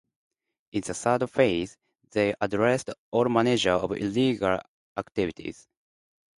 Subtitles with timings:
[0.71, 1.77] In the third phase,
[2.09, 4.59] they addressed all manner of illegal
[4.97, 5.67] activities.